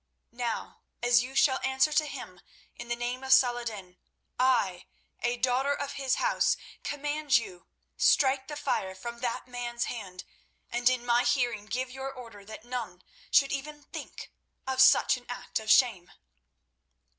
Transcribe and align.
Now, 0.33 0.81
as 1.03 1.21
you 1.21 1.35
shall 1.35 1.59
answer 1.61 1.93
to 1.93 2.07
him, 2.07 2.41
in 2.75 2.87
the 2.87 2.95
name 2.95 3.23
of 3.23 3.33
Saladin 3.33 3.97
I, 4.39 4.87
a 5.21 5.37
daughter 5.37 5.73
of 5.75 5.91
his 5.91 6.15
House, 6.15 6.57
command 6.83 7.37
you, 7.37 7.67
strike 7.97 8.47
the 8.47 8.55
fire 8.55 8.95
from 8.95 9.19
that 9.19 9.47
man's 9.47 9.83
hand, 9.83 10.23
and 10.71 10.89
in 10.89 11.05
my 11.05 11.23
hearing 11.23 11.67
give 11.67 11.91
your 11.91 12.11
order 12.11 12.43
that 12.43 12.65
none 12.65 13.03
should 13.29 13.51
even 13.51 13.83
think 13.83 14.31
of 14.65 14.81
such 14.81 15.17
an 15.17 15.27
act 15.29 15.59
of 15.59 15.69
shame." 15.69 16.09